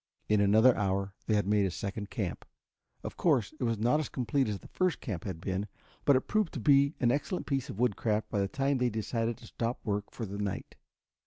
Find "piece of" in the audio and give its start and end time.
7.45-7.77